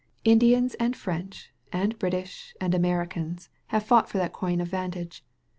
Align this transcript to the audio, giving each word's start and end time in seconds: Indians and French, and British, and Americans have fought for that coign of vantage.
Indians 0.23 0.73
and 0.79 0.95
French, 0.95 1.51
and 1.71 1.99
British, 1.99 2.55
and 2.59 2.73
Americans 2.73 3.49
have 3.67 3.83
fought 3.83 4.09
for 4.09 4.17
that 4.17 4.33
coign 4.33 4.59
of 4.59 4.67
vantage. 4.67 5.23